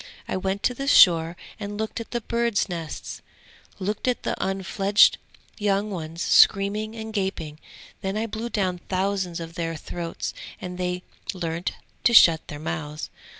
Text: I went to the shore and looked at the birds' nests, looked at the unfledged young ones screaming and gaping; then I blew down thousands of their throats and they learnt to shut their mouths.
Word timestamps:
I 0.27 0.35
went 0.35 0.63
to 0.63 0.73
the 0.73 0.87
shore 0.87 1.37
and 1.59 1.77
looked 1.77 1.99
at 1.99 2.09
the 2.09 2.21
birds' 2.21 2.67
nests, 2.67 3.21
looked 3.77 4.07
at 4.07 4.23
the 4.23 4.33
unfledged 4.43 5.19
young 5.59 5.91
ones 5.91 6.23
screaming 6.23 6.95
and 6.95 7.13
gaping; 7.13 7.59
then 8.01 8.17
I 8.17 8.25
blew 8.25 8.49
down 8.49 8.79
thousands 8.89 9.39
of 9.39 9.53
their 9.53 9.75
throats 9.75 10.33
and 10.59 10.79
they 10.79 11.03
learnt 11.35 11.73
to 12.05 12.15
shut 12.15 12.47
their 12.47 12.57
mouths. 12.57 13.11